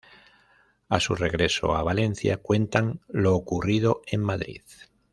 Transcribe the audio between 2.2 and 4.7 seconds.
cuentan lo ocurrido en Madrid.